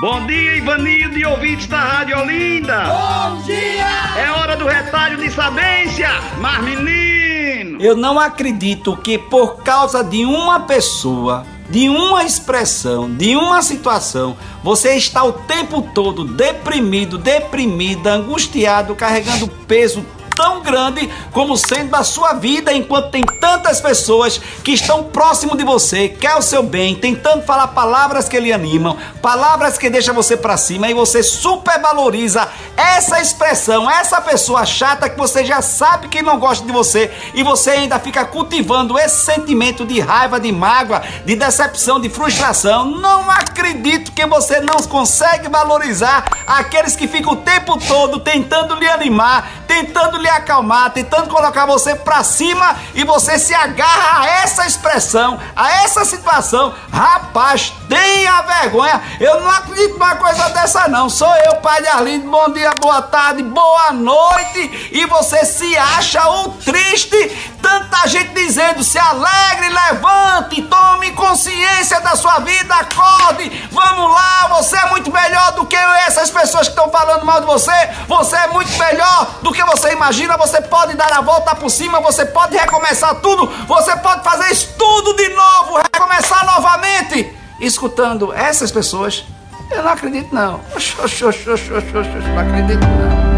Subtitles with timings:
[0.00, 2.84] Bom dia, Ivanildo e ouvintes da Rádio Olinda.
[2.84, 3.86] Bom dia!
[4.18, 6.08] É hora do retalho de sabência,
[6.40, 7.78] mas menino.
[7.82, 14.38] Eu não acredito que por causa de uma pessoa, de uma expressão, de uma situação,
[14.64, 20.02] você está o tempo todo deprimido, deprimida, angustiado, carregando peso
[20.40, 25.62] tão grande como sendo a sua vida, enquanto tem tantas pessoas que estão próximo de
[25.62, 30.38] você, quer o seu bem, tentando falar palavras que lhe animam, palavras que deixam você
[30.38, 36.22] para cima e você supervaloriza essa expressão, essa pessoa chata que você já sabe que
[36.22, 41.02] não gosta de você e você ainda fica cultivando esse sentimento de raiva, de mágoa,
[41.26, 42.86] de decepção, de frustração.
[42.86, 48.88] Não acredito que você não consegue valorizar aqueles que ficam o tempo todo tentando lhe
[48.88, 54.66] animar, tentando lhe acalmar, tentando colocar você pra cima e você se agarra a essa
[54.66, 56.74] expressão, a essa situação.
[56.92, 59.00] Rapaz, tenha vergonha.
[59.20, 61.08] Eu não acredito numa coisa dessa, não.
[61.08, 62.28] Sou eu, pai de Arlindo.
[62.28, 64.90] Bom dia, boa tarde, boa noite.
[64.90, 67.54] E você se acha o triste.
[67.62, 73.68] Tanta gente dizendo: se alegre, levante, tome consciência da sua vida, acorde.
[73.70, 74.99] Vamos lá, você é muito
[76.50, 77.70] pessoas que estão falando mal de você.
[78.08, 80.36] Você é muito melhor do que você imagina.
[80.36, 84.74] Você pode dar a volta por cima, você pode recomeçar tudo, você pode fazer isso
[84.76, 87.36] tudo de novo, recomeçar novamente.
[87.60, 89.24] Escutando essas pessoas,
[89.70, 90.60] eu não acredito não.
[90.74, 93.29] Oxo, oxo, oxo, oxo, oxo, não acredito não.